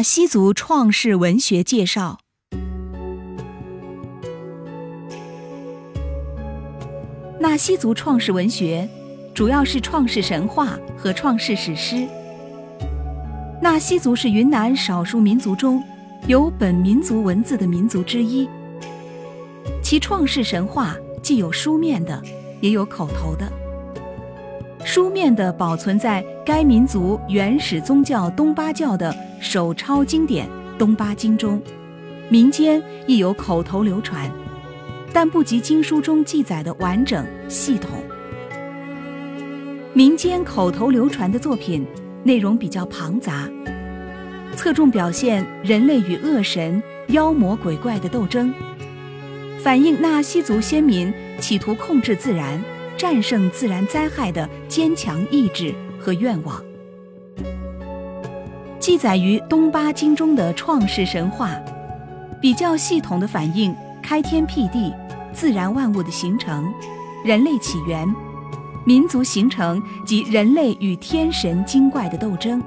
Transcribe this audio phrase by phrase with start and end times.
[0.00, 2.20] 纳西族创世文学介绍。
[7.38, 8.88] 纳西族创世文学
[9.34, 12.08] 主要是创世神话和创世史诗。
[13.60, 15.84] 纳西族是云南少数民族中
[16.26, 18.48] 有本民族文字的民族之一，
[19.82, 22.22] 其创世神话既有书面的，
[22.62, 23.46] 也有口头的。
[24.82, 30.46] 书面的保存在该民族原始宗教东巴教的手抄经典
[30.78, 31.60] 《东巴经》中，
[32.28, 34.30] 民间亦有口头流传，
[35.14, 37.90] 但不及经书中记载的完整系统。
[39.94, 41.86] 民间口头流传的作品
[42.22, 43.48] 内容比较庞杂，
[44.54, 48.52] 侧重表现人类与恶神、妖魔鬼怪的斗争，
[49.58, 51.10] 反映纳西族先民
[51.40, 52.62] 企图控制自然。
[52.98, 56.62] 战胜自然灾害的坚强意志和愿望，
[58.80, 61.50] 记载于《东巴经》中的创世神话，
[62.40, 64.90] 比较系统地反映开天辟地、
[65.34, 66.72] 自然万物的形成、
[67.22, 68.08] 人类起源、
[68.86, 72.62] 民族形成及人类与天神精怪的斗争，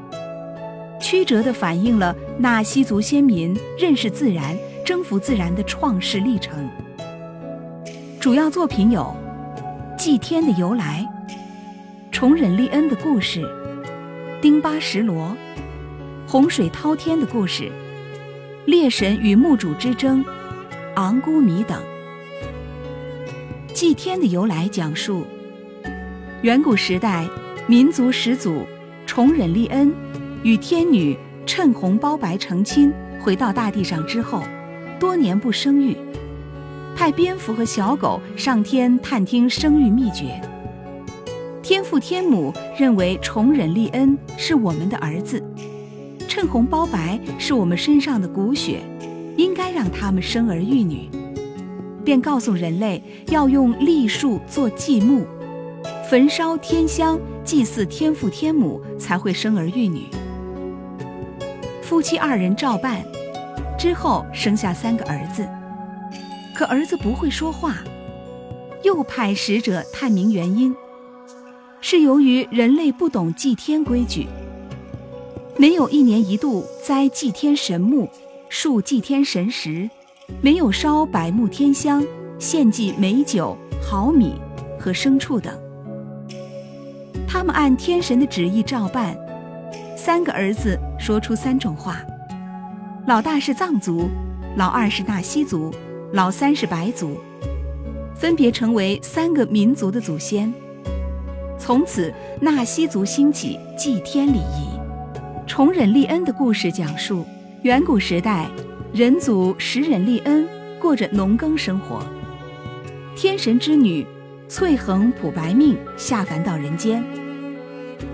[0.99, 4.55] 曲折地反映了纳西族先民认识自然、
[4.85, 6.69] 征服自然的创世历程。
[8.19, 9.11] 主要作品有。
[9.97, 11.07] 祭天的由来，
[12.11, 13.41] 崇忍利恩的故事，
[14.41, 15.33] 丁巴什罗，
[16.33, 17.71] 洪水滔天的故事，
[18.65, 20.25] 猎神与墓主之争，
[20.95, 21.79] 昂姑米等。
[23.71, 25.27] 祭天的由来讲述，
[26.41, 27.23] 远古时代
[27.67, 28.65] 民族始祖
[29.05, 29.93] 崇忍利恩
[30.41, 32.91] 与天女趁红包白成亲，
[33.21, 34.41] 回到大地上之后，
[34.99, 35.95] 多年不生育。
[36.95, 40.41] 派蝙蝠和小狗上天探听生育秘诀。
[41.61, 45.39] 天父天母认为崇忍利恩是我们的儿子，
[46.35, 48.79] 趁红包白是我们身上的骨血，
[49.37, 51.07] 应该让他们生儿育女，
[52.03, 55.27] 便告诉人类要用栗树做祭木，
[56.09, 60.07] 焚烧天香祭祀天父天母，才会生儿育女。
[61.83, 63.03] 夫妻二人照办，
[63.77, 65.47] 之后生下三个儿子。
[66.55, 67.75] 可儿子不会说话，
[68.81, 70.75] 又派使者探明原因，
[71.79, 74.25] 是由于人类不懂祭天规矩，
[75.57, 78.09] 没有一年一度栽祭天神木、
[78.49, 79.89] 树祭天神石，
[80.41, 82.03] 没有烧百木天香、
[82.39, 84.33] 献祭美酒、毫米
[84.79, 85.53] 和牲畜等。
[87.27, 89.15] 他们按天神的旨意照办，
[89.95, 92.03] 三个儿子说出三种话：
[93.05, 94.09] 老大是藏族，
[94.57, 95.71] 老二是纳西族。
[96.13, 97.17] 老三是白族，
[98.13, 100.53] 分别成为三个民族的祖先。
[101.57, 104.72] 从此，纳西族兴起祭天礼仪。
[105.45, 107.25] 崇忍利恩的故事讲述，
[107.63, 108.49] 远古时代，
[108.93, 110.47] 人族时忍利恩
[110.79, 112.01] 过着农耕生活。
[113.15, 114.05] 天神之女
[114.47, 117.03] 翠恒普白命下凡到人间，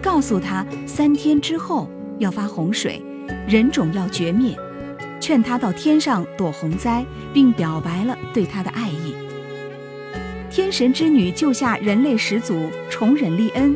[0.02, 3.02] 告诉他三天之后要发洪水，
[3.48, 4.58] 人种要绝灭。
[5.22, 9.14] 劝他到天上躲洪灾，并表白了对他的爱意。
[10.50, 13.76] 天神之女救下人类始祖崇忍利恩，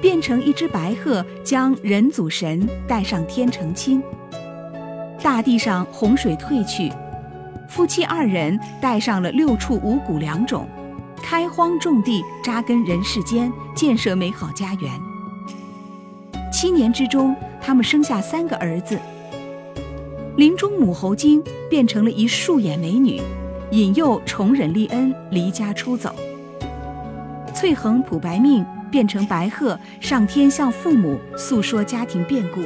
[0.00, 4.02] 变成一只白鹤，将人祖神带上天成亲。
[5.22, 6.90] 大地上洪水退去，
[7.68, 10.66] 夫妻二人带上了六畜五谷两种，
[11.22, 14.90] 开荒种地，扎根人世间，建设美好家园。
[16.50, 18.98] 七年之中，他们生下三个儿子。
[20.36, 23.20] 林中母猴精变成了一树眼美女，
[23.72, 26.14] 引诱崇忍立恩离家出走。
[27.60, 32.62] 翠恒普白命变成白鹤上天向父母诉说家庭变故。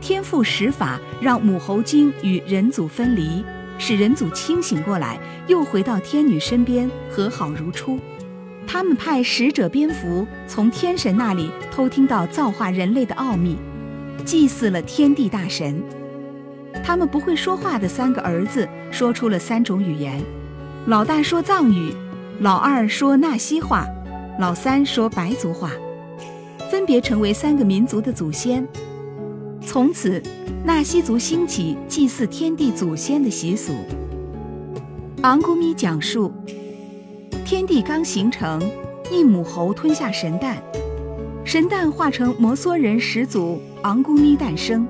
[0.00, 3.44] 天父使法让母猴精与人祖分离，
[3.76, 5.18] 使人祖清醒过来，
[5.48, 7.98] 又回到天女身边和好如初。
[8.64, 13.56] 他们派使者蝙蝠从天神那里偷听到造化人类的奥秘，
[14.24, 15.82] 祭祀了天地大神。
[16.84, 20.22] 他们不会说话的三个儿子说出了三种语言：
[20.86, 21.92] 老大说藏语，
[22.40, 23.86] 老二说纳西话，
[24.40, 25.70] 老三说白族话，
[26.68, 28.66] 分别成为三个民族的祖先。
[29.64, 30.20] 从此，
[30.64, 33.72] 纳西族兴起祭祀天地祖先的习俗。
[35.22, 36.32] 昂古咪讲述，
[37.44, 38.60] 天地刚形成，
[39.12, 40.56] 一母猴吞下神蛋，
[41.44, 44.84] 神蛋化成摩梭人始祖昂古咪诞生。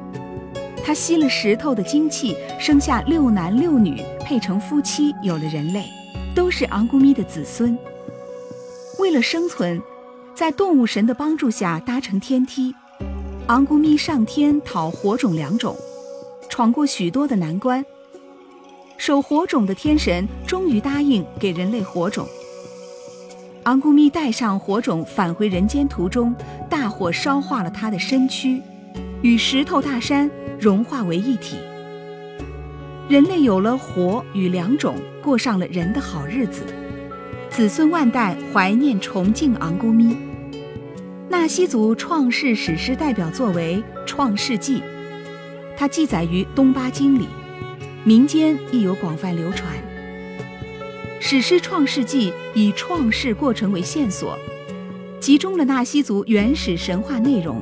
[0.82, 5.84] 他吸了石头的精气，生下六男六女，配成夫妻，有了人类，
[6.34, 7.76] 都是昂古咪的子孙。
[8.98, 9.80] 为了生存，
[10.34, 12.74] 在动物神的帮助下搭乘天梯，
[13.46, 15.76] 昂古咪上天讨火种两种，
[16.48, 17.84] 闯过许多的难关。
[18.96, 22.26] 守火种的天神终于答应给人类火种。
[23.64, 26.34] 昂古咪带上火种返回人间途中，
[26.68, 28.60] 大火烧化了他的身躯，
[29.22, 30.30] 与石头大山
[30.60, 31.56] 融化为一体。
[33.06, 36.64] 人类有了火与良种，过上了人的好日子。
[37.50, 40.16] 子孙万代怀念崇敬昂古咪。
[41.28, 44.78] 纳西族创世史诗代表作为《创世纪》，
[45.76, 47.28] 它记载于东巴经里。
[48.04, 49.70] 民间亦有广泛流传。
[51.20, 54.38] 史诗《创世纪》以创世过程为线索，
[55.20, 57.60] 集中了纳西族原始神话内容，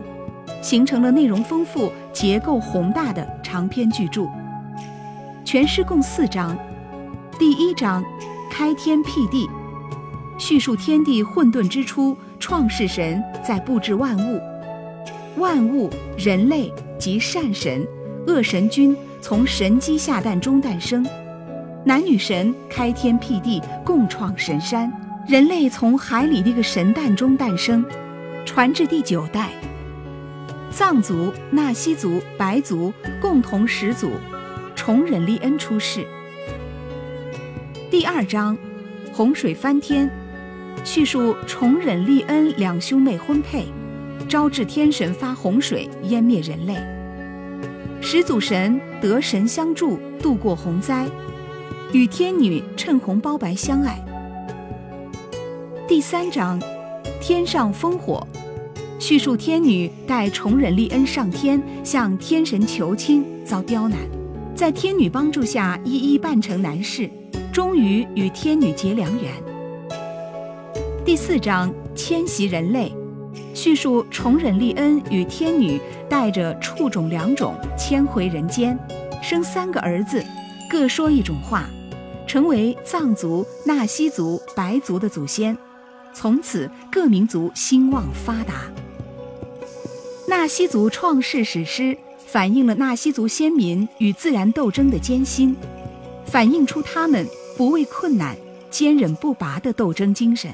[0.62, 4.28] 形成了内容丰富、结构宏大的长篇巨著。
[5.52, 6.56] 全诗共四章。
[7.38, 8.02] 第一章，
[8.50, 9.46] 开天辟地，
[10.38, 14.40] 叙述天地混沌之初，创世神在布置万物，
[15.37, 17.87] 万物、人类及善神、
[18.26, 18.96] 恶神君。
[19.20, 21.06] 从神机下蛋中诞生，
[21.84, 24.90] 男女神开天辟地，共创神山。
[25.28, 27.84] 人类从海里那个神蛋中诞生，
[28.46, 29.50] 传至第九代。
[30.70, 32.90] 藏族、纳西族、白族
[33.20, 34.12] 共同始祖
[34.84, 36.05] 重忍利恩出世。
[37.88, 38.58] 第二章，
[39.12, 40.11] 洪水翻天，
[40.82, 43.67] 叙述重忍利恩两兄妹婚配，
[44.29, 46.75] 招致天神发洪水淹灭人类。
[48.00, 51.06] 始祖神得神相助，度过洪灾，
[51.93, 54.05] 与天女趁红包白相爱。
[55.87, 56.61] 第三章，
[57.20, 58.26] 天上烽火，
[58.99, 63.96] 叙述天女带重忍利恩上天，向天神求亲，遭刁难，
[64.54, 67.08] 在天女帮助下一一办成难事，
[67.52, 69.32] 终于与天女结良缘。
[71.04, 72.93] 第四章，迁徙人类。
[73.54, 78.78] 叙述崇忍利恩与天女带着畜种两种迁回人间，
[79.22, 80.25] 生三个儿子，
[80.70, 81.66] 各说一种话，
[82.26, 85.56] 成为藏族、纳西族、白族的祖先。
[86.14, 88.70] 从此各民族兴旺发达。
[90.28, 91.96] 纳西族创世史诗
[92.32, 95.55] 反映了纳西族先民与自然斗争的艰辛，
[96.25, 97.26] 反映出他们
[97.58, 98.34] 不畏困难、
[98.70, 100.50] 坚韧不拔的斗争精神。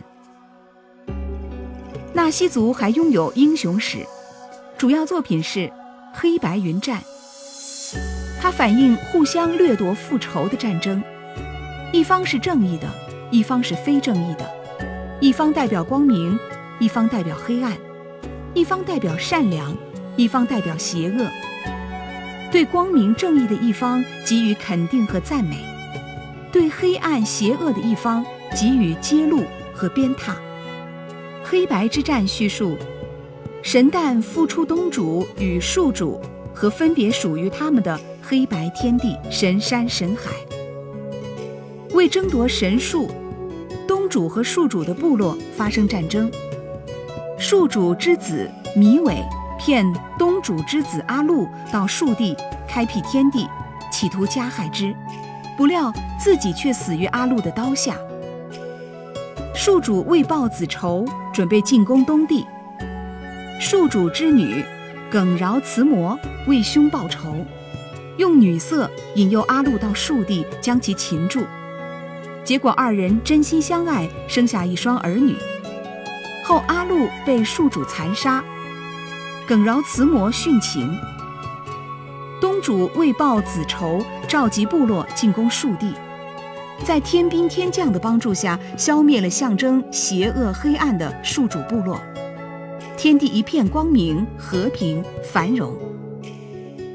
[2.13, 3.99] 纳西族还拥有英雄史，
[4.77, 5.61] 主要作品是
[6.13, 7.01] 《黑白云战》。
[8.41, 11.01] 它反映互相掠夺复仇的战争，
[11.93, 12.93] 一方是正义的，
[13.31, 14.45] 一方是非正义的；
[15.21, 16.37] 一方代表光明，
[16.81, 17.73] 一方代表黑暗；
[18.53, 19.77] 一方代表善良，
[20.19, 21.27] 一方代表邪恶。
[22.51, 25.57] 对光明正义的一方给予肯定和赞美，
[26.51, 29.43] 对黑暗邪恶的一方给予揭露
[29.73, 30.33] 和鞭挞。
[31.45, 32.77] 黑白之战叙述，
[33.63, 36.21] 神诞复出东主与树主
[36.53, 40.33] 和分别属于他们的黑白天地神山神海。
[41.93, 43.09] 为争夺神树，
[43.87, 46.31] 东主和树主的部落发生战争。
[47.39, 49.23] 树主之子米伟
[49.59, 49.85] 骗
[50.19, 52.37] 东主之子阿禄到树地
[52.67, 53.47] 开辟天地，
[53.91, 54.95] 企图加害之，
[55.57, 57.95] 不料自己却死于阿禄的刀下。
[59.55, 61.05] 树主为报子仇。
[61.31, 62.45] 准备进攻东地，
[63.61, 64.65] 树主之女
[65.09, 67.33] 耿饶慈魔为兄报仇，
[68.17, 71.45] 用女色引诱阿禄到树地将其擒住，
[72.43, 75.37] 结果二人真心相爱，生下一双儿女。
[76.43, 78.43] 后阿禄被树主残杀，
[79.49, 80.95] 耿饶慈魔殉情。
[82.39, 85.95] 东主为报子仇，召集部落进攻树地。
[86.85, 91.99] 在天兵天将的帮助下，消灭了象征邪恶黑暗的树主部落，
[92.99, 95.75] 天地一片光明、和平、繁荣。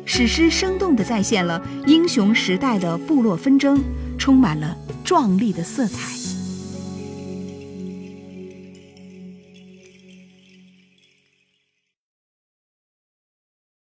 [0.05, 3.83] 史诗生动地再现了英雄时代的部落纷争，
[4.15, 6.22] 充满了壮丽的色彩。